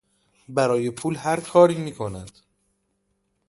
[0.49, 2.31] برای پول هر کاری میکند.